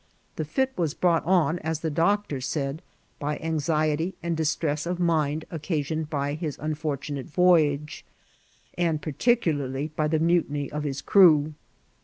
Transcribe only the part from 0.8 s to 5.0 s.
brought on, as the doctor said, by anxiety and distress of